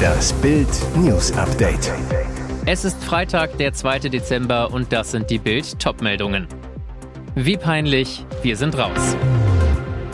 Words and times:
Das 0.00 0.32
Bild 0.34 0.68
News 0.96 1.32
Update. 1.32 1.92
Es 2.66 2.84
ist 2.84 3.02
Freitag, 3.02 3.58
der 3.58 3.72
2. 3.72 4.00
Dezember 4.10 4.72
und 4.72 4.92
das 4.92 5.10
sind 5.10 5.30
die 5.30 5.38
Bild 5.38 5.78
Topmeldungen. 5.78 6.46
Wie 7.34 7.56
peinlich, 7.56 8.24
wir 8.42 8.56
sind 8.56 8.76
raus. 8.76 9.16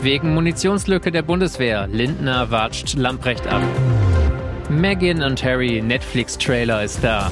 Wegen 0.01 0.33
Munitionslücke 0.33 1.11
der 1.11 1.23
Bundeswehr, 1.23 1.87
Lindner 1.87 2.51
watscht 2.51 2.95
Lamprecht 2.95 3.47
ab. 3.47 3.61
Megan 4.69 5.23
und 5.23 5.43
Harry 5.43 5.81
Netflix-Trailer 5.81 6.83
ist 6.83 7.03
da. 7.03 7.31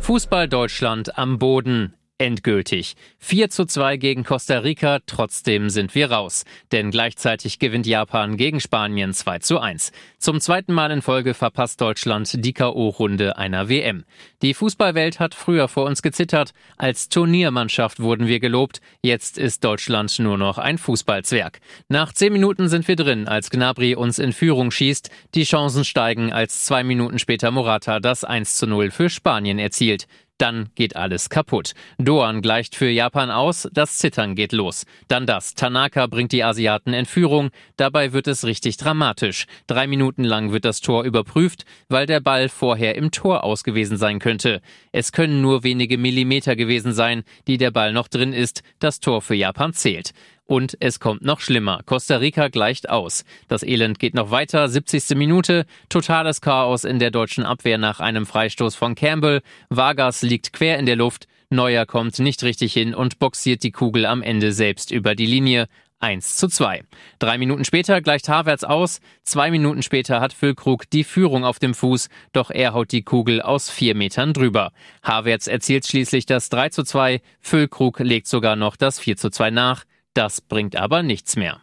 Fußball 0.00 0.48
Deutschland 0.48 1.16
am 1.18 1.38
Boden 1.38 1.94
endgültig. 2.18 2.94
4 3.18 3.50
zu 3.50 3.66
2 3.66 3.96
gegen 3.96 4.24
Costa 4.24 4.58
Rica, 4.58 5.00
trotzdem 5.06 5.70
sind 5.70 5.94
wir 5.94 6.10
raus. 6.10 6.44
Denn 6.70 6.90
gleichzeitig 6.90 7.58
gewinnt 7.58 7.86
Japan 7.86 8.36
gegen 8.36 8.60
Spanien 8.60 9.12
2 9.12 9.40
zu 9.40 9.58
1. 9.58 9.92
Zum 10.18 10.40
zweiten 10.40 10.72
Mal 10.72 10.90
in 10.90 11.02
Folge 11.02 11.34
verpasst 11.34 11.80
Deutschland 11.80 12.44
die 12.44 12.52
K.O.-Runde 12.52 13.36
einer 13.36 13.68
WM. 13.68 14.04
Die 14.42 14.54
Fußballwelt 14.54 15.20
hat 15.20 15.34
früher 15.34 15.68
vor 15.68 15.84
uns 15.84 16.02
gezittert. 16.02 16.52
Als 16.76 17.08
Turniermannschaft 17.08 18.00
wurden 18.00 18.26
wir 18.26 18.40
gelobt. 18.40 18.80
Jetzt 19.02 19.38
ist 19.38 19.64
Deutschland 19.64 20.18
nur 20.18 20.38
noch 20.38 20.58
ein 20.58 20.78
Fußballzwerg. 20.78 21.60
Nach 21.88 22.12
10 22.12 22.32
Minuten 22.32 22.68
sind 22.68 22.86
wir 22.88 22.96
drin, 22.96 23.26
als 23.26 23.50
Gnabry 23.50 23.94
uns 23.94 24.18
in 24.18 24.32
Führung 24.32 24.70
schießt. 24.70 25.10
Die 25.34 25.44
Chancen 25.44 25.84
steigen, 25.84 26.32
als 26.32 26.64
zwei 26.64 26.84
Minuten 26.84 27.18
später 27.18 27.50
Morata 27.50 28.00
das 28.00 28.24
1 28.24 28.56
zu 28.56 28.66
0 28.66 28.90
für 28.90 29.10
Spanien 29.10 29.58
erzielt. 29.58 30.06
Dann 30.38 30.70
geht 30.74 30.96
alles 30.96 31.30
kaputt. 31.30 31.72
Doan 31.98 32.42
gleicht 32.42 32.74
für 32.74 32.88
Japan 32.88 33.30
aus, 33.30 33.68
das 33.72 33.98
Zittern 33.98 34.34
geht 34.34 34.52
los. 34.52 34.86
Dann 35.06 35.26
das. 35.26 35.54
Tanaka 35.54 36.06
bringt 36.06 36.32
die 36.32 36.42
Asiaten 36.42 36.94
in 36.94 37.06
Führung. 37.06 37.50
Dabei 37.76 38.12
wird 38.12 38.26
es 38.26 38.44
richtig 38.44 38.76
dramatisch. 38.76 39.46
Drei 39.66 39.86
Minuten 39.86 40.24
lang 40.24 40.52
wird 40.52 40.64
das 40.64 40.80
Tor 40.80 41.04
überprüft, 41.04 41.64
weil 41.88 42.06
der 42.06 42.20
Ball 42.20 42.48
vorher 42.48 42.96
im 42.96 43.10
Tor 43.10 43.44
ausgewiesen 43.44 43.96
sein 43.96 44.18
könnte. 44.18 44.60
Es 44.90 45.12
können 45.12 45.42
nur 45.42 45.62
wenige 45.62 45.96
Millimeter 45.98 46.56
gewesen 46.56 46.92
sein, 46.92 47.22
die 47.46 47.58
der 47.58 47.70
Ball 47.70 47.92
noch 47.92 48.08
drin 48.08 48.32
ist. 48.32 48.62
Das 48.80 48.98
Tor 48.98 49.22
für 49.22 49.34
Japan 49.34 49.72
zählt. 49.72 50.12
Und 50.46 50.76
es 50.80 51.00
kommt 51.00 51.22
noch 51.22 51.40
schlimmer. 51.40 51.80
Costa 51.86 52.16
Rica 52.16 52.48
gleicht 52.48 52.90
aus. 52.90 53.24
Das 53.48 53.62
Elend 53.62 53.98
geht 53.98 54.14
noch 54.14 54.30
weiter. 54.30 54.68
70. 54.68 55.16
Minute. 55.16 55.66
Totales 55.88 56.40
Chaos 56.40 56.84
in 56.84 56.98
der 56.98 57.10
deutschen 57.10 57.44
Abwehr 57.44 57.78
nach 57.78 58.00
einem 58.00 58.26
Freistoß 58.26 58.74
von 58.74 58.94
Campbell. 58.94 59.42
Vargas 59.70 60.22
liegt 60.22 60.52
quer 60.52 60.78
in 60.78 60.86
der 60.86 60.96
Luft. 60.96 61.26
Neuer 61.48 61.86
kommt 61.86 62.18
nicht 62.18 62.42
richtig 62.42 62.72
hin 62.72 62.94
und 62.94 63.18
boxiert 63.18 63.62
die 63.62 63.72
Kugel 63.72 64.06
am 64.06 64.22
Ende 64.22 64.52
selbst 64.52 64.90
über 64.90 65.14
die 65.14 65.26
Linie. 65.26 65.68
1 66.02 66.36
zu 66.36 66.48
2. 66.48 66.82
Drei 67.20 67.38
Minuten 67.38 67.64
später 67.64 68.00
gleicht 68.00 68.28
Havertz 68.28 68.64
aus. 68.64 69.00
Zwei 69.22 69.52
Minuten 69.52 69.82
später 69.82 70.20
hat 70.20 70.32
Füllkrug 70.32 70.90
die 70.90 71.04
Führung 71.04 71.44
auf 71.44 71.60
dem 71.60 71.74
Fuß, 71.74 72.08
doch 72.32 72.50
er 72.50 72.74
haut 72.74 72.90
die 72.90 73.04
Kugel 73.04 73.40
aus 73.40 73.70
vier 73.70 73.94
Metern 73.94 74.32
drüber. 74.32 74.72
Havertz 75.04 75.46
erzielt 75.46 75.86
schließlich 75.86 76.26
das 76.26 76.48
3 76.48 76.70
zu 76.70 76.82
2. 76.82 77.20
Füllkrug 77.40 78.00
legt 78.00 78.26
sogar 78.26 78.56
noch 78.56 78.74
das 78.74 78.98
4 78.98 79.16
zu 79.16 79.30
2 79.30 79.50
nach. 79.50 79.84
Das 80.14 80.40
bringt 80.40 80.76
aber 80.76 81.02
nichts 81.02 81.36
mehr. 81.36 81.62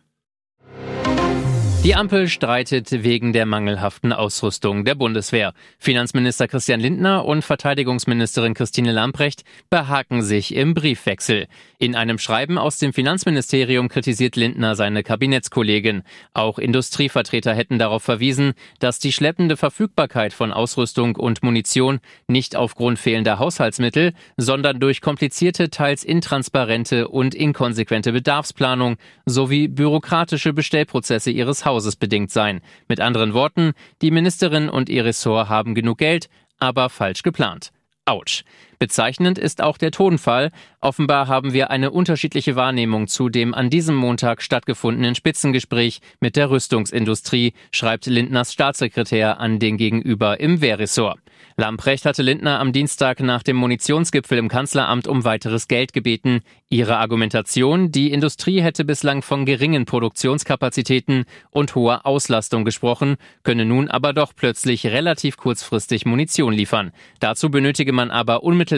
Die 1.82 1.96
Ampel 1.96 2.28
streitet 2.28 3.04
wegen 3.04 3.32
der 3.32 3.46
mangelhaften 3.46 4.12
Ausrüstung 4.12 4.84
der 4.84 4.96
Bundeswehr. 4.96 5.54
Finanzminister 5.78 6.50
Christian 6.50 6.82
Lindner 6.82 7.24
und 7.24 7.42
Verteidigungsministerin 7.42 8.54
Christine 8.54 8.92
Lamprecht 8.92 9.46
behaken 9.70 10.22
sich 10.22 10.54
im 10.54 10.74
Briefwechsel. 10.74 11.48
In 11.78 11.96
einem 11.96 12.18
Schreiben 12.18 12.58
aus 12.58 12.80
dem 12.80 12.92
Finanzministerium 12.92 13.88
kritisiert 13.88 14.36
Lindner 14.36 14.76
seine 14.76 15.04
Kabinettskollegin. 15.04 16.04
Auch 16.34 16.60
Industrievertreter 16.60 17.54
hätten 17.54 17.80
darauf 17.80 18.04
verwiesen, 18.04 18.56
dass 18.80 19.00
die 19.00 19.14
schleppende 19.14 19.56
Verfügbarkeit 19.56 20.34
von 20.34 20.52
Ausrüstung 20.52 21.16
und 21.16 21.44
Munition 21.44 22.02
nicht 22.28 22.58
aufgrund 22.58 23.00
fehlender 23.00 23.40
Haushaltsmittel, 23.40 24.12
sondern 24.36 24.82
durch 24.82 25.00
komplizierte, 25.00 25.70
teils 25.70 26.04
intransparente 26.04 27.08
und 27.08 27.34
inkonsequente 27.34 28.12
Bedarfsplanung 28.12 28.98
sowie 29.26 29.70
bürokratische 29.70 30.52
Bestellprozesse 30.52 31.32
ihres 31.32 31.69
Hauses 31.70 31.96
bedingt 31.96 32.32
sein. 32.32 32.62
Mit 32.88 33.00
anderen 33.00 33.36
Worten, 33.36 33.74
die 34.02 34.10
Ministerin 34.10 34.70
und 34.70 34.90
ihr 34.90 35.06
Ressort 35.06 35.50
haben 35.50 35.76
genug 35.76 36.00
Geld, 36.00 36.28
aber 36.58 36.90
falsch 36.90 37.22
geplant. 37.22 37.72
Autsch. 38.06 38.44
Bezeichnend 38.80 39.38
ist 39.38 39.62
auch 39.62 39.78
der 39.78 39.92
Tonfall. 39.92 40.52
Offenbar 40.80 41.28
haben 41.28 41.52
wir 41.52 41.70
eine 41.70 41.92
unterschiedliche 41.92 42.56
Wahrnehmung 42.56 43.08
zu 43.08 43.28
dem 43.28 43.54
an 43.54 43.70
diesem 43.70 43.94
Montag 43.94 44.42
stattgefundenen 44.42 45.16
Spitzengespräch 45.16 46.00
mit 46.22 46.38
der 46.38 46.50
Rüstungsindustrie, 46.50 47.52
schreibt 47.72 48.06
Lindners 48.06 48.54
Staatssekretär 48.54 49.42
an 49.42 49.60
den 49.60 49.76
Gegenüber 49.76 50.40
im 50.40 50.62
Wehrressort. 50.62 51.20
Lamprecht 51.58 52.06
hatte 52.06 52.22
Lindner 52.22 52.60
am 52.60 52.72
Dienstag 52.72 53.20
nach 53.20 53.44
dem 53.44 53.58
Munitionsgipfel 53.58 54.38
im 54.38 54.48
Kanzleramt 54.48 55.08
um 55.08 55.26
weiteres 55.26 55.68
Geld 55.68 55.92
gebeten. 55.92 56.42
Ihre 56.70 56.98
Argumentation, 56.98 57.92
die 57.92 58.12
Industrie 58.12 58.62
hätte 58.62 58.86
bislang 58.86 59.22
von 59.22 59.46
geringen 59.46 59.86
Produktionskapazitäten 59.86 61.26
und 61.50 61.76
hoher 61.76 62.06
Auslastung 62.06 62.64
gesprochen, 62.64 63.18
könne 63.44 63.66
nun 63.66 63.90
aber 63.90 64.14
doch 64.14 64.34
plötzlich 64.36 64.86
relativ 64.86 65.36
kurzfristig 65.36 66.06
Munition 66.06 66.54
liefern. 66.54 66.92
Dazu 67.20 67.50
benötige 67.50 67.92
man 67.92 68.12
aber 68.12 68.44
unmittelbar 68.44 68.69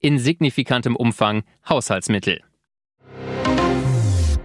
in 0.00 0.18
signifikantem 0.18 0.96
Umfang 0.96 1.44
Haushaltsmittel. 1.68 2.42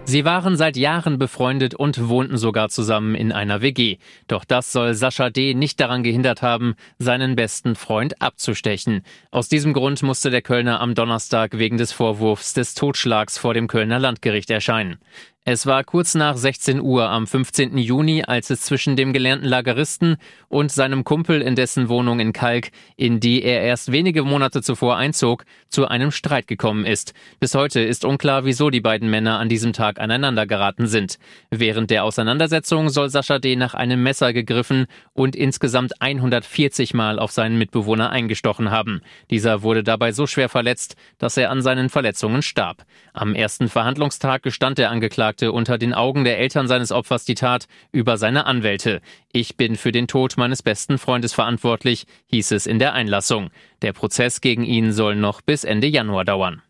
Sie 0.05 0.25
waren 0.25 0.57
seit 0.57 0.75
Jahren 0.75 1.17
befreundet 1.17 1.75
und 1.75 2.09
wohnten 2.09 2.37
sogar 2.37 2.67
zusammen 2.67 3.15
in 3.15 3.31
einer 3.31 3.61
WG. 3.61 3.97
Doch 4.27 4.43
das 4.43 4.71
soll 4.73 4.95
Sascha 4.95 5.29
D. 5.29 5.53
nicht 5.53 5.79
daran 5.79 6.03
gehindert 6.03 6.41
haben, 6.41 6.75
seinen 6.99 7.37
besten 7.37 7.75
Freund 7.75 8.21
abzustechen. 8.21 9.03
Aus 9.31 9.47
diesem 9.47 9.71
Grund 9.71 10.03
musste 10.03 10.29
der 10.29 10.41
Kölner 10.41 10.81
am 10.81 10.93
Donnerstag 10.93 11.57
wegen 11.57 11.77
des 11.77 11.93
Vorwurfs 11.93 12.53
des 12.53 12.75
Totschlags 12.75 13.37
vor 13.37 13.53
dem 13.53 13.67
Kölner 13.67 13.97
Landgericht 13.97 14.49
erscheinen. 14.49 14.99
Es 15.45 15.65
war 15.65 15.83
kurz 15.83 16.15
nach 16.15 16.37
16 16.37 16.79
Uhr 16.79 17.09
am 17.09 17.27
15. 17.27 17.77
Juni, 17.77 18.23
als 18.23 18.49
es 18.49 18.61
zwischen 18.61 18.95
dem 18.95 19.11
gelernten 19.11 19.45
Lageristen 19.45 20.15
und 20.47 20.71
seinem 20.71 21.03
Kumpel 21.03 21.41
in 21.41 21.55
dessen 21.55 21.89
Wohnung 21.89 22.21
in 22.21 22.31
Kalk, 22.31 22.69
in 22.95 23.19
die 23.19 23.43
er 23.43 23.59
erst 23.61 23.91
wenige 23.91 24.23
Monate 24.23 24.61
zuvor 24.61 24.95
einzog, 24.95 25.43
zu 25.67 25.85
einem 25.85 26.11
Streit 26.11 26.47
gekommen 26.47 26.85
ist. 26.85 27.13
Bis 27.41 27.55
heute 27.55 27.81
ist 27.81 28.05
unklar, 28.05 28.45
wieso 28.45 28.69
die 28.69 28.79
beiden 28.79 29.09
Männer 29.09 29.37
an 29.37 29.49
diesem 29.49 29.73
Tag 29.73 29.99
aneinander 29.99 30.47
geraten 30.47 30.87
sind. 30.87 31.19
Während 31.51 31.89
der 31.89 32.05
Auseinandersetzung 32.05 32.87
soll 32.87 33.09
Sascha 33.09 33.37
D. 33.37 33.57
nach 33.57 33.73
einem 33.73 34.01
Messer 34.01 34.31
gegriffen 34.31 34.85
und 35.11 35.35
insgesamt 35.35 36.01
140 36.01 36.93
Mal 36.93 37.19
auf 37.19 37.33
seinen 37.33 37.57
Mitbewohner 37.57 38.11
eingestochen 38.11 38.71
haben. 38.71 39.01
Dieser 39.29 39.61
wurde 39.61 39.83
dabei 39.83 40.13
so 40.13 40.25
schwer 40.25 40.47
verletzt, 40.47 40.95
dass 41.17 41.35
er 41.35 41.51
an 41.51 41.61
seinen 41.61 41.89
Verletzungen 41.89 42.43
starb. 42.43 42.85
Am 43.11 43.35
ersten 43.35 43.67
Verhandlungstag 43.67 44.41
gestand 44.41 44.77
der 44.77 44.89
Angeklagte 44.89 45.32
sagte 45.33 45.51
unter 45.51 45.79
den 45.79 45.95
Augen 45.95 46.25
der 46.25 46.37
Eltern 46.37 46.67
seines 46.67 46.91
Opfers 46.91 47.25
die 47.25 47.33
Tat 47.33 47.65
über 47.91 48.17
seine 48.17 48.45
Anwälte. 48.45 49.01
Ich 49.31 49.57
bin 49.57 49.75
für 49.77 49.91
den 49.91 50.07
Tod 50.07 50.37
meines 50.37 50.61
besten 50.61 50.99
Freundes 50.99 51.33
verantwortlich, 51.33 52.05
hieß 52.27 52.51
es 52.51 52.67
in 52.67 52.77
der 52.77 52.93
Einlassung. 52.93 53.49
Der 53.81 53.93
Prozess 53.93 54.41
gegen 54.41 54.63
ihn 54.63 54.91
soll 54.91 55.15
noch 55.15 55.41
bis 55.41 55.63
Ende 55.63 55.87
Januar 55.87 56.23
dauern. 56.23 56.61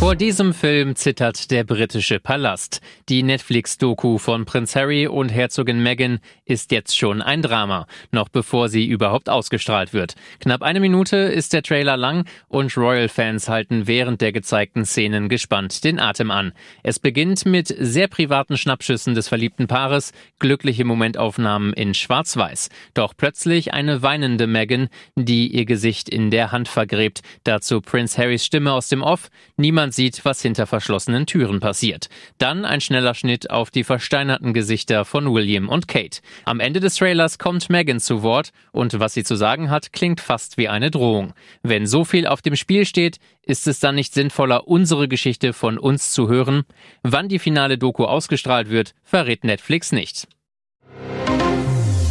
Vor 0.00 0.16
diesem 0.16 0.54
Film 0.54 0.96
zittert 0.96 1.50
der 1.50 1.62
britische 1.62 2.20
Palast. 2.20 2.80
Die 3.10 3.22
Netflix-Doku 3.22 4.16
von 4.16 4.46
Prinz 4.46 4.74
Harry 4.74 5.06
und 5.06 5.28
Herzogin 5.28 5.82
Meghan 5.82 6.20
ist 6.46 6.72
jetzt 6.72 6.96
schon 6.96 7.20
ein 7.20 7.42
Drama, 7.42 7.86
noch 8.10 8.30
bevor 8.30 8.70
sie 8.70 8.86
überhaupt 8.86 9.28
ausgestrahlt 9.28 9.92
wird. 9.92 10.14
Knapp 10.40 10.62
eine 10.62 10.80
Minute 10.80 11.18
ist 11.18 11.52
der 11.52 11.62
Trailer 11.62 11.98
lang 11.98 12.24
und 12.48 12.74
Royal-Fans 12.78 13.50
halten 13.50 13.86
während 13.86 14.22
der 14.22 14.32
gezeigten 14.32 14.86
Szenen 14.86 15.28
gespannt 15.28 15.84
den 15.84 16.00
Atem 16.00 16.30
an. 16.30 16.54
Es 16.82 16.98
beginnt 16.98 17.44
mit 17.44 17.66
sehr 17.68 18.08
privaten 18.08 18.56
Schnappschüssen 18.56 19.14
des 19.14 19.28
verliebten 19.28 19.66
Paares, 19.66 20.12
glückliche 20.38 20.86
Momentaufnahmen 20.86 21.74
in 21.74 21.92
Schwarz-Weiß. 21.92 22.70
Doch 22.94 23.12
plötzlich 23.14 23.74
eine 23.74 24.02
weinende 24.02 24.46
Meghan, 24.46 24.88
die 25.14 25.48
ihr 25.48 25.66
Gesicht 25.66 26.08
in 26.08 26.30
der 26.30 26.52
Hand 26.52 26.68
vergräbt. 26.68 27.20
Dazu 27.44 27.82
Prinz 27.82 28.16
Harrys 28.16 28.46
Stimme 28.46 28.72
aus 28.72 28.88
dem 28.88 29.02
Off. 29.02 29.28
Niemand 29.58 29.89
Niemand 29.90 29.94
sieht, 29.94 30.24
was 30.24 30.40
hinter 30.40 30.66
verschlossenen 30.66 31.26
Türen 31.26 31.58
passiert. 31.58 32.08
Dann 32.38 32.64
ein 32.64 32.80
schneller 32.80 33.14
Schnitt 33.14 33.50
auf 33.50 33.70
die 33.70 33.82
versteinerten 33.82 34.54
Gesichter 34.54 35.04
von 35.04 35.32
William 35.32 35.68
und 35.68 35.88
Kate. 35.88 36.20
Am 36.44 36.60
Ende 36.60 36.78
des 36.78 36.94
Trailers 36.94 37.38
kommt 37.38 37.68
Megan 37.70 37.98
zu 37.98 38.22
Wort 38.22 38.50
und 38.70 39.00
was 39.00 39.14
sie 39.14 39.24
zu 39.24 39.34
sagen 39.34 39.68
hat, 39.68 39.92
klingt 39.92 40.20
fast 40.20 40.58
wie 40.58 40.68
eine 40.68 40.92
Drohung. 40.92 41.32
Wenn 41.62 41.86
so 41.86 42.04
viel 42.04 42.28
auf 42.28 42.40
dem 42.40 42.54
Spiel 42.54 42.86
steht, 42.86 43.18
ist 43.42 43.66
es 43.66 43.80
dann 43.80 43.96
nicht 43.96 44.14
sinnvoller, 44.14 44.68
unsere 44.68 45.08
Geschichte 45.08 45.52
von 45.52 45.76
uns 45.76 46.12
zu 46.12 46.28
hören? 46.28 46.62
Wann 47.02 47.28
die 47.28 47.40
finale 47.40 47.76
Doku 47.76 48.04
ausgestrahlt 48.04 48.70
wird, 48.70 48.94
verrät 49.02 49.42
Netflix 49.42 49.90
nicht. 49.90 50.28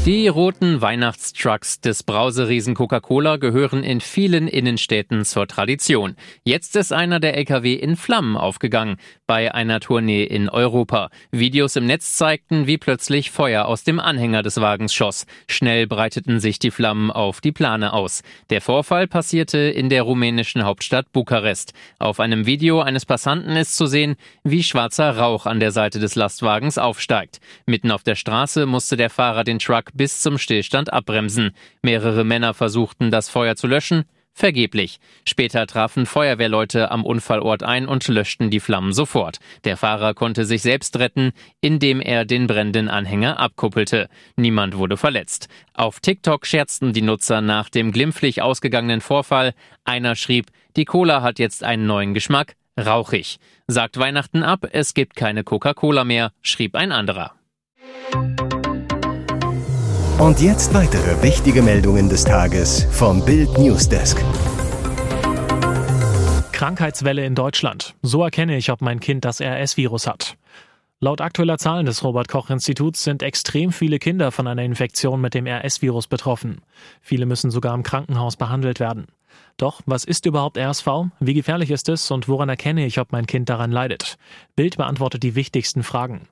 Die 0.06 0.30
roten 0.30 0.82
Weihnachtstrucks 0.82 1.82
des 1.82 2.04
Brauseriesen 2.04 2.74
Coca-Cola 2.74 3.36
gehören 3.36 3.84
in 3.84 4.00
vielen 4.00 4.48
Innenstädten 4.48 5.26
zur 5.26 5.46
Tradition. 5.46 6.16
Jetzt 6.46 6.78
ist 6.78 6.94
einer 6.94 7.20
der 7.20 7.36
LKW 7.36 7.74
in 7.74 7.98
Flammen 7.98 8.38
aufgegangen 8.38 8.96
bei 9.28 9.54
einer 9.54 9.82
Tournee 9.82 10.24
in 10.24 10.48
Europa. 10.48 11.10
Videos 11.32 11.76
im 11.76 11.86
Netz 11.86 12.16
zeigten, 12.16 12.66
wie 12.66 12.78
plötzlich 12.78 13.30
Feuer 13.30 13.66
aus 13.66 13.84
dem 13.84 14.00
Anhänger 14.00 14.42
des 14.42 14.62
Wagens 14.62 14.94
schoss. 14.94 15.26
Schnell 15.48 15.86
breiteten 15.86 16.40
sich 16.40 16.60
die 16.60 16.72
Flammen 16.72 17.12
auf 17.12 17.42
die 17.42 17.52
Plane 17.52 17.92
aus. 17.92 18.24
Der 18.50 18.62
Vorfall 18.62 19.06
passierte 19.06 19.58
in 19.58 19.90
der 19.90 20.04
rumänischen 20.04 20.64
Hauptstadt 20.64 21.12
Bukarest. 21.12 21.74
Auf 22.00 22.22
einem 22.22 22.46
Video 22.46 22.82
eines 22.82 23.06
Passanten 23.06 23.58
ist 23.58 23.76
zu 23.76 23.86
sehen, 23.86 24.16
wie 24.46 24.64
schwarzer 24.64 25.18
Rauch 25.18 25.46
an 25.46 25.60
der 25.60 25.72
Seite 25.72 26.00
des 26.00 26.16
Lastwagens 26.16 26.78
aufsteigt. 26.78 27.42
Mitten 27.66 27.92
auf 27.92 28.04
der 28.04 28.16
Straße 28.16 28.66
musste 28.66 28.96
der 28.96 29.10
Fahrer 29.10 29.44
den 29.44 29.60
Truck 29.60 29.90
bis 30.00 30.22
zum 30.22 30.38
Stillstand 30.38 30.94
abbremsen. 30.94 31.52
Mehrere 31.82 32.24
Männer 32.24 32.54
versuchten, 32.54 33.12
das 33.12 33.28
Feuer 33.28 33.58
zu 33.58 33.68
löschen. 33.68 34.06
Vergeblich. 34.32 35.02
Später 35.28 35.68
trafen 35.68 36.06
Feuerwehrleute 36.06 36.90
am 36.90 37.04
Unfallort 37.04 37.64
ein 37.64 37.86
und 37.86 38.08
löschten 38.08 38.50
die 38.50 38.62
Flammen 38.62 38.94
sofort. 38.94 39.40
Der 39.66 39.76
Fahrer 39.76 40.14
konnte 40.14 40.46
sich 40.46 40.62
selbst 40.62 40.98
retten, 41.00 41.34
indem 41.60 42.00
er 42.00 42.24
den 42.24 42.48
brennenden 42.48 42.88
Anhänger 42.88 43.42
abkuppelte. 43.42 44.08
Niemand 44.38 44.78
wurde 44.78 44.96
verletzt. 44.96 45.50
Auf 45.74 46.00
TikTok 46.00 46.46
scherzten 46.46 46.94
die 46.94 47.02
Nutzer 47.02 47.42
nach 47.42 47.68
dem 47.68 47.92
glimpflich 47.92 48.42
ausgegangenen 48.42 49.02
Vorfall. 49.02 49.54
Einer 49.84 50.16
schrieb, 50.16 50.46
die 50.78 50.86
Cola 50.86 51.22
hat 51.22 51.40
jetzt 51.40 51.62
einen 51.62 51.88
neuen 51.88 52.14
Geschmack, 52.14 52.56
rauchig. 52.80 53.38
Sagt 53.68 54.00
Weihnachten 54.00 54.44
ab, 54.44 54.66
es 54.72 54.94
gibt 54.94 55.18
keine 55.18 55.44
Coca-Cola 55.44 56.06
mehr, 56.06 56.32
schrieb 56.42 56.76
ein 56.76 56.94
anderer. 56.94 57.34
Und 60.20 60.42
jetzt 60.42 60.74
weitere 60.74 61.24
wichtige 61.24 61.62
Meldungen 61.62 62.10
des 62.10 62.26
Tages 62.26 62.84
vom 62.92 63.24
Bild 63.24 63.58
Newsdesk. 63.58 64.22
Krankheitswelle 66.52 67.24
in 67.24 67.36
Deutschland. 67.36 67.96
So 68.02 68.22
erkenne 68.22 68.58
ich, 68.58 68.70
ob 68.70 68.82
mein 68.82 69.00
Kind 69.00 69.24
das 69.24 69.40
RS-Virus 69.40 70.08
hat. 70.08 70.36
Laut 71.00 71.22
aktueller 71.22 71.58
Zahlen 71.58 71.86
des 71.86 72.04
Robert 72.04 72.28
Koch 72.28 72.50
Instituts 72.50 73.06
sind 73.06 73.24
extrem 73.24 73.72
viele 73.72 73.98
Kinder 73.98 74.34
von 74.34 74.46
einer 74.46 74.64
Infektion 74.64 75.22
mit 75.22 75.34
dem 75.36 75.48
RS-Virus 75.48 76.08
betroffen. 76.08 76.64
Viele 77.00 77.26
müssen 77.26 77.50
sogar 77.50 77.74
im 77.74 77.84
Krankenhaus 77.84 78.36
behandelt 78.36 78.82
werden. 78.82 79.08
Doch, 79.56 79.80
was 79.86 80.04
ist 80.04 80.26
überhaupt 80.26 80.58
RSV? 80.58 80.88
Wie 81.22 81.34
gefährlich 81.34 81.72
ist 81.72 81.88
es 81.88 82.12
und 82.12 82.28
woran 82.28 82.50
erkenne 82.50 82.86
ich, 82.86 83.00
ob 83.00 83.14
mein 83.14 83.26
Kind 83.26 83.48
daran 83.48 83.72
leidet? 83.72 84.18
Bild 84.58 84.76
beantwortet 84.76 85.24
die 85.24 85.36
wichtigsten 85.36 85.82
Fragen. 85.82 86.28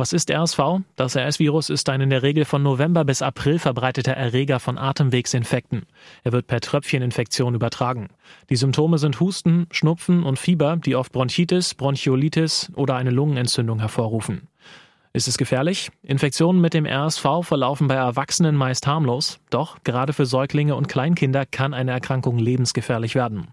Was 0.00 0.12
ist 0.12 0.30
RSV? 0.30 0.60
Das 0.94 1.16
RS-Virus 1.16 1.70
ist 1.70 1.88
ein 1.88 2.00
in 2.00 2.10
der 2.10 2.22
Regel 2.22 2.44
von 2.44 2.62
November 2.62 3.04
bis 3.04 3.20
April 3.20 3.58
verbreiteter 3.58 4.12
Erreger 4.12 4.60
von 4.60 4.78
Atemwegsinfekten. 4.78 5.86
Er 6.22 6.30
wird 6.30 6.46
per 6.46 6.60
Tröpfcheninfektion 6.60 7.56
übertragen. 7.56 8.06
Die 8.48 8.54
Symptome 8.54 8.98
sind 8.98 9.18
Husten, 9.18 9.66
Schnupfen 9.72 10.22
und 10.22 10.38
Fieber, 10.38 10.76
die 10.76 10.94
oft 10.94 11.10
Bronchitis, 11.10 11.74
Bronchiolitis 11.74 12.70
oder 12.76 12.94
eine 12.94 13.10
Lungenentzündung 13.10 13.80
hervorrufen. 13.80 14.46
Ist 15.14 15.26
es 15.26 15.36
gefährlich? 15.36 15.90
Infektionen 16.04 16.60
mit 16.60 16.74
dem 16.74 16.86
RSV 16.86 17.26
verlaufen 17.42 17.88
bei 17.88 17.96
Erwachsenen 17.96 18.54
meist 18.54 18.86
harmlos, 18.86 19.40
doch 19.50 19.82
gerade 19.82 20.12
für 20.12 20.26
Säuglinge 20.26 20.76
und 20.76 20.86
Kleinkinder 20.86 21.44
kann 21.44 21.74
eine 21.74 21.90
Erkrankung 21.90 22.38
lebensgefährlich 22.38 23.16
werden. 23.16 23.48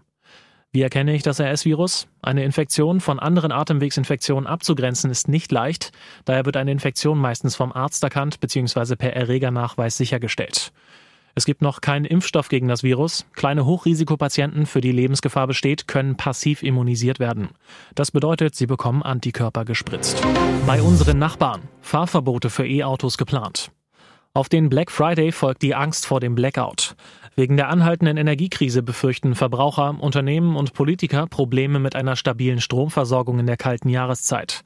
Wie 0.76 0.82
erkenne 0.82 1.14
ich 1.14 1.22
das 1.22 1.40
RS-Virus? 1.40 2.06
Eine 2.20 2.44
Infektion 2.44 3.00
von 3.00 3.18
anderen 3.18 3.50
Atemwegsinfektionen 3.50 4.46
abzugrenzen 4.46 5.10
ist 5.10 5.26
nicht 5.26 5.50
leicht, 5.50 5.90
daher 6.26 6.44
wird 6.44 6.58
eine 6.58 6.70
Infektion 6.70 7.16
meistens 7.16 7.56
vom 7.56 7.72
Arzt 7.72 8.04
erkannt 8.04 8.40
bzw. 8.40 8.94
per 8.94 9.16
Erregernachweis 9.16 9.96
sichergestellt. 9.96 10.74
Es 11.34 11.46
gibt 11.46 11.62
noch 11.62 11.80
keinen 11.80 12.04
Impfstoff 12.04 12.50
gegen 12.50 12.68
das 12.68 12.82
Virus. 12.82 13.24
Kleine 13.32 13.64
Hochrisikopatienten, 13.64 14.66
für 14.66 14.82
die 14.82 14.92
Lebensgefahr 14.92 15.46
besteht, 15.46 15.88
können 15.88 16.18
passiv 16.18 16.62
immunisiert 16.62 17.20
werden. 17.20 17.48
Das 17.94 18.10
bedeutet, 18.10 18.54
sie 18.54 18.66
bekommen 18.66 19.02
Antikörper 19.02 19.64
gespritzt. 19.64 20.22
Bei 20.66 20.82
unseren 20.82 21.18
Nachbarn 21.18 21.62
Fahrverbote 21.80 22.50
für 22.50 22.66
E-Autos 22.66 23.16
geplant. 23.16 23.70
Auf 24.36 24.50
den 24.50 24.68
Black 24.68 24.90
Friday 24.90 25.32
folgt 25.32 25.62
die 25.62 25.74
Angst 25.74 26.04
vor 26.04 26.20
dem 26.20 26.34
Blackout. 26.34 26.94
Wegen 27.36 27.56
der 27.56 27.70
anhaltenden 27.70 28.18
Energiekrise 28.18 28.82
befürchten 28.82 29.34
Verbraucher, 29.34 29.96
Unternehmen 29.98 30.56
und 30.56 30.74
Politiker 30.74 31.26
Probleme 31.26 31.78
mit 31.78 31.96
einer 31.96 32.16
stabilen 32.16 32.60
Stromversorgung 32.60 33.38
in 33.38 33.46
der 33.46 33.56
kalten 33.56 33.88
Jahreszeit. 33.88 34.60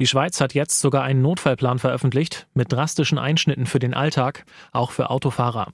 Die 0.00 0.08
Schweiz 0.08 0.40
hat 0.40 0.54
jetzt 0.54 0.80
sogar 0.80 1.04
einen 1.04 1.22
Notfallplan 1.22 1.78
veröffentlicht 1.78 2.48
mit 2.52 2.72
drastischen 2.72 3.16
Einschnitten 3.16 3.66
für 3.66 3.78
den 3.78 3.94
Alltag, 3.94 4.44
auch 4.72 4.90
für 4.90 5.08
Autofahrer. 5.08 5.68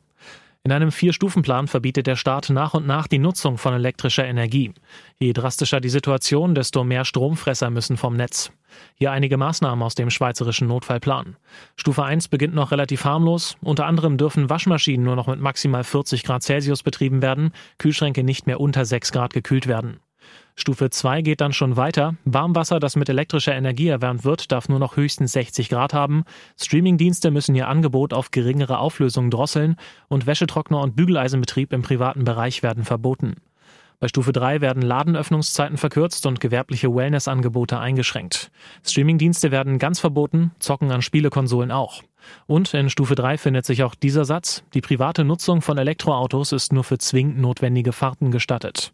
In 0.69 0.73
einem 0.73 0.93
Vier-Stufen-Plan 0.93 1.67
verbietet 1.67 2.07
der 2.07 2.17
Staat 2.17 2.51
nach 2.51 2.75
und 2.75 2.87
nach 2.87 3.07
die 3.07 3.19
Nutzung 3.19 3.57
von 3.57 3.73
elektrischer 3.73 4.27
Energie. 4.27 4.75
Je 5.19 5.33
drastischer 5.33 5.81
die 5.81 5.89
Situation, 5.89 6.55
desto 6.55 6.85
mehr 6.85 7.07
Stromfresser 7.07 7.71
müssen 7.71 7.97
vom 7.97 8.17
Netz. 8.17 8.53
Hier 8.97 9.11
einige 9.11 9.39
Maßnahmen 9.39 9.83
aus 9.83 9.95
dem 9.95 10.11
schweizerischen 10.11 10.69
Notfallplan. 10.69 11.37
Stufe 11.77 12.05
1 12.05 12.29
beginnt 12.29 12.55
noch 12.55 12.71
relativ 12.71 13.07
harmlos. 13.07 13.57
Unter 13.63 13.87
anderem 13.87 14.19
dürfen 14.19 14.51
Waschmaschinen 14.51 15.07
nur 15.07 15.17
noch 15.17 15.27
mit 15.27 15.41
maximal 15.41 15.85
40 15.85 16.23
Grad 16.23 16.43
Celsius 16.43 16.83
betrieben 16.83 17.23
werden, 17.23 17.53
Kühlschränke 17.79 18.23
nicht 18.23 18.47
mehr 18.47 18.61
unter 18.61 18.85
6 18.85 19.11
Grad 19.11 19.33
gekühlt 19.33 19.69
werden. 19.69 20.01
Stufe 20.57 20.91
2 20.91 21.23
geht 21.23 21.41
dann 21.41 21.53
schon 21.53 21.77
weiter. 21.77 22.17
Warmwasser, 22.25 22.81
das 22.81 22.97
mit 22.97 23.09
elektrischer 23.09 23.55
Energie 23.55 23.89
erwärmt 23.89 24.25
wird, 24.25 24.51
darf 24.51 24.69
nur 24.69 24.81
noch 24.81 24.97
höchstens 24.97 25.33
60 25.33 25.69
Grad 25.69 25.95
haben. 25.95 26.25
Streamingdienste 26.61 27.31
müssen 27.31 27.55
ihr 27.55 27.69
Angebot 27.69 28.13
auf 28.13 28.31
geringere 28.33 28.79
Auflösung 28.79 29.31
drosseln 29.31 29.77
und 30.09 30.27
Wäschetrockner 30.27 30.81
und 30.81 30.97
Bügeleisenbetrieb 30.97 31.73
im 31.73 31.83
privaten 31.83 32.25
Bereich 32.25 32.63
werden 32.63 32.85
verboten. 32.85 33.37
Bei 34.01 34.07
Stufe 34.07 34.31
3 34.31 34.61
werden 34.61 34.83
Ladenöffnungszeiten 34.83 35.77
verkürzt 35.77 36.25
und 36.27 36.41
gewerbliche 36.41 36.95
Wellnessangebote 36.95 37.81
eingeschränkt. 37.81 38.53
Streamingdienste 38.85 39.51
werden 39.51 39.81
ganz 39.81 39.99
verboten, 39.99 40.53
Zocken 40.61 40.93
an 40.93 41.03
Spielekonsolen 41.03 41.73
auch. 41.73 42.03
Und 42.47 42.75
in 42.75 42.91
Stufe 42.91 43.17
3 43.17 43.39
findet 43.39 43.67
sich 43.67 43.83
auch 43.83 43.97
dieser 43.97 44.25
Satz, 44.25 44.63
die 44.73 44.81
private 44.81 45.25
Nutzung 45.25 45.63
von 45.63 45.79
Elektroautos 45.79 46.53
ist 46.53 46.73
nur 46.73 46.85
für 46.85 46.99
zwingend 46.99 47.41
notwendige 47.41 47.93
Fahrten 47.93 48.31
gestattet. 48.31 48.93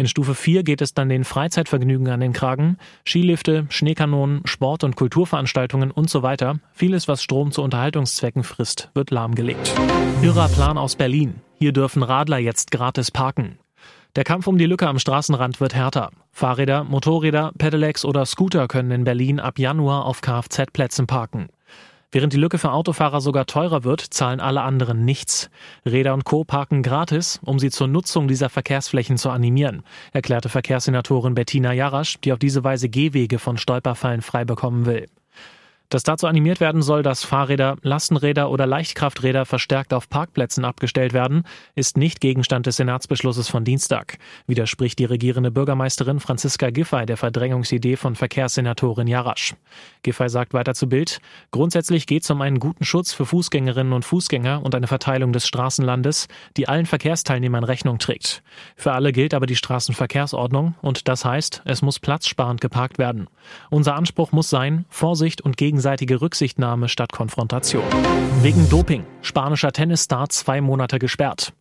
In 0.00 0.08
Stufe 0.08 0.34
4 0.34 0.62
geht 0.62 0.80
es 0.80 0.94
dann 0.94 1.10
den 1.10 1.24
Freizeitvergnügen 1.24 2.08
an 2.08 2.20
den 2.20 2.32
Kragen. 2.32 2.78
Skilifte, 3.04 3.66
Schneekanonen, 3.68 4.40
Sport- 4.46 4.82
und 4.82 4.96
Kulturveranstaltungen 4.96 5.90
und 5.90 6.08
so 6.08 6.22
weiter. 6.22 6.58
Vieles, 6.72 7.06
was 7.06 7.22
Strom 7.22 7.52
zu 7.52 7.60
Unterhaltungszwecken 7.60 8.42
frisst, 8.42 8.88
wird 8.94 9.10
lahmgelegt. 9.10 9.74
Irrer 10.22 10.48
Plan 10.48 10.78
aus 10.78 10.96
Berlin. 10.96 11.42
Hier 11.58 11.74
dürfen 11.74 12.02
Radler 12.02 12.38
jetzt 12.38 12.70
gratis 12.70 13.10
parken. 13.10 13.58
Der 14.16 14.24
Kampf 14.24 14.46
um 14.46 14.56
die 14.56 14.64
Lücke 14.64 14.88
am 14.88 14.98
Straßenrand 14.98 15.60
wird 15.60 15.74
härter. 15.74 16.12
Fahrräder, 16.32 16.82
Motorräder, 16.82 17.52
Pedelecs 17.58 18.06
oder 18.06 18.24
Scooter 18.24 18.68
können 18.68 18.92
in 18.92 19.04
Berlin 19.04 19.38
ab 19.38 19.58
Januar 19.58 20.06
auf 20.06 20.22
Kfz-Plätzen 20.22 21.08
parken. 21.08 21.50
Während 22.12 22.32
die 22.32 22.38
Lücke 22.38 22.58
für 22.58 22.72
Autofahrer 22.72 23.20
sogar 23.20 23.46
teurer 23.46 23.84
wird, 23.84 24.00
zahlen 24.00 24.40
alle 24.40 24.62
anderen 24.62 25.04
nichts. 25.04 25.48
Räder 25.86 26.12
und 26.12 26.24
Co. 26.24 26.42
parken 26.42 26.82
gratis, 26.82 27.38
um 27.44 27.60
sie 27.60 27.70
zur 27.70 27.86
Nutzung 27.86 28.26
dieser 28.26 28.48
Verkehrsflächen 28.48 29.16
zu 29.16 29.30
animieren, 29.30 29.84
erklärte 30.12 30.48
Verkehrssenatorin 30.48 31.34
Bettina 31.34 31.72
Jarasch, 31.72 32.18
die 32.20 32.32
auf 32.32 32.40
diese 32.40 32.64
Weise 32.64 32.88
Gehwege 32.88 33.38
von 33.38 33.58
Stolperfallen 33.58 34.22
frei 34.22 34.44
bekommen 34.44 34.86
will. 34.86 35.06
Dass 35.90 36.04
dazu 36.04 36.28
animiert 36.28 36.60
werden 36.60 36.82
soll, 36.82 37.02
dass 37.02 37.24
Fahrräder, 37.24 37.76
Lastenräder 37.82 38.48
oder 38.50 38.64
Leichtkrafträder 38.64 39.44
verstärkt 39.44 39.92
auf 39.92 40.08
Parkplätzen 40.08 40.64
abgestellt 40.64 41.12
werden, 41.12 41.42
ist 41.74 41.96
nicht 41.96 42.20
Gegenstand 42.20 42.66
des 42.66 42.76
Senatsbeschlusses 42.76 43.48
von 43.48 43.64
Dienstag, 43.64 44.18
widerspricht 44.46 45.00
die 45.00 45.04
regierende 45.04 45.50
Bürgermeisterin 45.50 46.20
Franziska 46.20 46.70
Giffey 46.70 47.06
der 47.06 47.16
Verdrängungsidee 47.16 47.96
von 47.96 48.14
Verkehrssenatorin 48.14 49.08
Jarasch. 49.08 49.56
Giffey 50.04 50.28
sagt 50.28 50.54
weiter 50.54 50.74
zu 50.74 50.88
Bild, 50.88 51.18
grundsätzlich 51.50 52.06
geht 52.06 52.22
es 52.22 52.30
um 52.30 52.40
einen 52.40 52.60
guten 52.60 52.84
Schutz 52.84 53.12
für 53.12 53.26
Fußgängerinnen 53.26 53.92
und 53.92 54.04
Fußgänger 54.04 54.62
und 54.62 54.76
eine 54.76 54.86
Verteilung 54.86 55.32
des 55.32 55.48
Straßenlandes, 55.48 56.28
die 56.56 56.68
allen 56.68 56.86
Verkehrsteilnehmern 56.86 57.64
Rechnung 57.64 57.98
trägt. 57.98 58.44
Für 58.76 58.92
alle 58.92 59.10
gilt 59.10 59.34
aber 59.34 59.46
die 59.46 59.56
Straßenverkehrsordnung 59.56 60.76
und 60.82 61.08
das 61.08 61.24
heißt, 61.24 61.62
es 61.64 61.82
muss 61.82 61.98
platzsparend 61.98 62.60
geparkt 62.60 62.98
werden. 62.98 63.26
Unser 63.70 63.96
Anspruch 63.96 64.30
muss 64.30 64.50
sein, 64.50 64.84
Vorsicht 64.88 65.40
und 65.40 65.56
Gegen 65.56 65.79
gegenseitige 65.80 66.20
Rücksichtnahme 66.20 66.90
statt 66.90 67.10
Konfrontation. 67.10 67.84
Wegen 68.42 68.68
Doping. 68.68 69.06
Spanischer 69.22 69.72
Tennisstar 69.72 70.28
zwei 70.28 70.60
Monate 70.60 70.98
gesperrt. 70.98 71.54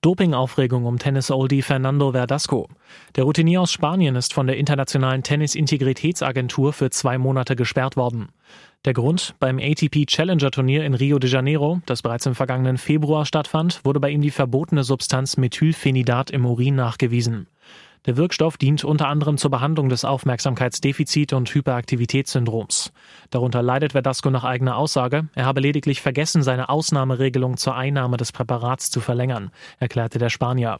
Dopingaufregung 0.00 0.84
um 0.84 0.98
Tennis-Oldie 0.98 1.62
Fernando 1.62 2.10
Verdasco. 2.10 2.66
Der 3.14 3.22
Routinier 3.22 3.60
aus 3.60 3.70
Spanien 3.70 4.16
ist 4.16 4.34
von 4.34 4.48
der 4.48 4.56
Internationalen 4.56 5.22
Tennis-Integritätsagentur 5.22 6.72
für 6.72 6.90
zwei 6.90 7.18
Monate 7.18 7.54
gesperrt 7.54 7.96
worden. 7.96 8.30
Der 8.84 8.94
Grund? 8.94 9.36
Beim 9.38 9.60
ATP 9.60 10.06
Challenger 10.06 10.50
Turnier 10.50 10.84
in 10.84 10.94
Rio 10.94 11.20
de 11.20 11.30
Janeiro, 11.30 11.80
das 11.86 12.02
bereits 12.02 12.26
im 12.26 12.34
vergangenen 12.34 12.78
Februar 12.78 13.26
stattfand, 13.26 13.84
wurde 13.84 14.00
bei 14.00 14.10
ihm 14.10 14.22
die 14.22 14.32
verbotene 14.32 14.82
Substanz 14.82 15.36
Methylphenidat 15.36 16.32
im 16.32 16.44
Urin 16.46 16.74
nachgewiesen. 16.74 17.46
Der 18.06 18.16
Wirkstoff 18.16 18.56
dient 18.56 18.82
unter 18.82 19.06
anderem 19.06 19.36
zur 19.38 19.52
Behandlung 19.52 19.88
des 19.88 20.04
Aufmerksamkeitsdefizit- 20.04 21.34
und 21.34 21.54
Hyperaktivitätssyndroms. 21.54 22.92
Darunter 23.30 23.62
leidet 23.62 23.92
Verdasco 23.92 24.28
nach 24.30 24.42
eigener 24.42 24.76
Aussage. 24.76 25.28
Er 25.34 25.44
habe 25.44 25.60
lediglich 25.60 26.02
vergessen, 26.02 26.42
seine 26.42 26.68
Ausnahmeregelung 26.68 27.56
zur 27.56 27.76
Einnahme 27.76 28.16
des 28.16 28.32
Präparats 28.32 28.90
zu 28.90 29.00
verlängern, 29.00 29.52
erklärte 29.78 30.18
der 30.18 30.30
Spanier. 30.30 30.78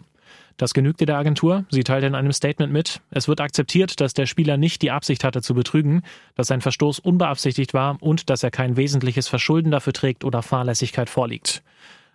Das 0.57 0.75
genügte 0.75 1.07
der 1.07 1.17
Agentur. 1.17 1.65
Sie 1.71 1.85
teilte 1.85 2.07
in 2.07 2.15
einem 2.15 2.33
Statement 2.33 2.73
mit, 2.73 3.01
es 3.11 3.29
wird 3.29 3.41
akzeptiert, 3.41 4.01
dass 4.01 4.15
der 4.15 4.27
Spieler 4.27 4.57
nicht 4.57 4.83
die 4.83 4.91
Absicht 4.91 5.25
hatte 5.25 5.43
zu 5.43 5.55
betrügen, 5.55 6.03
dass 6.35 6.49
sein 6.49 6.61
Verstoß 6.61 6.99
unbeabsichtigt 6.99 7.73
war 7.73 7.97
und 8.01 8.31
dass 8.31 8.43
er 8.43 8.51
kein 8.51 8.77
wesentliches 8.77 9.29
Verschulden 9.29 9.71
dafür 9.71 9.93
trägt 9.93 10.25
oder 10.25 10.43
Fahrlässigkeit 10.43 11.09
vorliegt. 11.09 11.63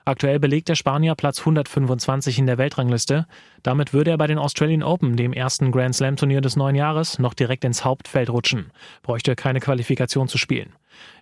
Aktuell 0.07 0.39
belegt 0.39 0.69
der 0.69 0.75
Spanier 0.75 1.15
Platz 1.15 1.39
125 1.39 2.39
in 2.39 2.45
der 2.45 2.57
Weltrangliste. 2.57 3.27
Damit 3.61 3.91
würde 3.91 4.11
er 4.11 4.17
bei 4.17 4.27
den 4.27 4.37
Australian 4.37 4.81
Open, 4.81 5.17
dem 5.17 5.33
ersten 5.33 5.69
Grand 5.69 5.93
Slam 5.93 6.15
Turnier 6.15 6.39
des 6.39 6.55
neuen 6.55 6.77
Jahres, 6.77 7.19
noch 7.19 7.33
direkt 7.33 7.65
ins 7.65 7.83
Hauptfeld 7.83 8.29
rutschen. 8.29 8.71
Bräuchte 9.01 9.35
keine 9.35 9.59
Qualifikation 9.59 10.29
zu 10.29 10.37
spielen. 10.37 10.71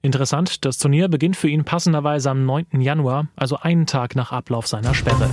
Interessant, 0.04 0.65
das 0.65 0.77
Turnier 0.77 1.08
beginnt 1.08 1.36
für 1.36 1.50
ihn 1.50 1.65
passenderweise 1.65 2.30
am 2.30 2.46
9. 2.46 2.80
Januar, 2.80 3.27
also 3.36 3.58
einen 3.58 3.88
Tag 3.88 4.15
nach 4.15 4.32
Ablauf 4.32 4.68
seiner 4.68 4.94
Sperre. 4.94 5.32